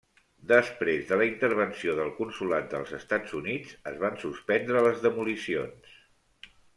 [0.51, 5.93] Després de la intervenció del Consolat dels Estats Units es van suspendre les demolicions.